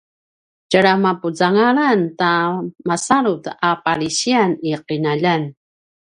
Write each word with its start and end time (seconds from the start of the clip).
tjalja 0.69 0.93
mapuzangalan 1.03 1.99
ta 2.19 2.31
masalut 2.87 3.43
a 3.67 3.69
palisiyan 3.85 4.51
i 4.67 4.69
qinaljan 4.87 5.43